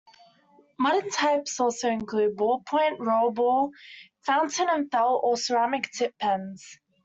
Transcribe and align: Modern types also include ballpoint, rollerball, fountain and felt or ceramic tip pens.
Modern 0.79 1.11
types 1.11 1.59
also 1.59 1.87
include 1.89 2.35
ballpoint, 2.35 2.97
rollerball, 2.97 3.69
fountain 4.25 4.67
and 4.67 4.89
felt 4.89 5.21
or 5.23 5.37
ceramic 5.37 5.91
tip 5.91 6.17
pens. 6.17 6.79